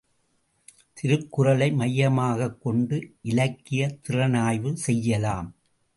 திருக்குறளை 0.93 1.67
மையமாகக்கொண்டு 1.71 2.97
இலக்கியத்திறனாய்வு 3.23 4.73
செய்யலாம். 4.87 5.49